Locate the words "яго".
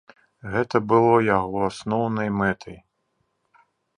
1.27-1.59